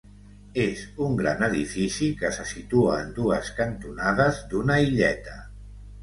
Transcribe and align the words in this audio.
És 0.61 0.79
un 1.07 1.17
gran 1.17 1.43
edifici, 1.47 2.07
que 2.21 2.31
se 2.37 2.45
situa 2.51 2.95
en 3.01 3.11
dues 3.17 3.51
cantonades 3.59 4.41
d'una 4.55 4.79
illeta. 4.87 5.37